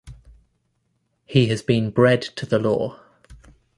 He 1.25 1.45
has 1.49 1.61
been 1.61 1.91
bred 1.91 2.23
to 2.23 2.47
the 2.47 2.57
law. 2.57 2.99